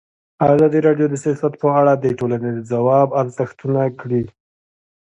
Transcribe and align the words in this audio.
ازادي 0.53 0.79
راډیو 0.87 1.07
د 1.09 1.15
سیاست 1.23 1.53
په 1.61 1.67
اړه 1.79 1.93
د 1.97 2.05
ټولنې 2.19 2.49
د 2.53 2.59
ځواب 2.71 3.09
ارزونه 3.21 3.83
کړې. 3.99 4.23